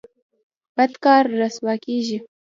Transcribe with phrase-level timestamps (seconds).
[0.77, 2.17] بد کار رسوا کیږي